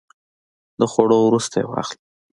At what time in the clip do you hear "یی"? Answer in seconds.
1.61-1.65